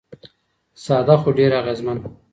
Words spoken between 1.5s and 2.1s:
اغېزمن.